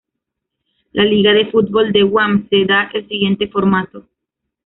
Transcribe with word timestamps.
La 0.93 1.03
liga 1.03 1.31
de 1.31 1.51
fútbol 1.51 1.91
de 1.91 2.01
guam 2.01 2.47
se 2.49 2.65
da 2.65 2.89
el 2.91 3.07
siguiente 3.07 3.47
formato 3.47 4.07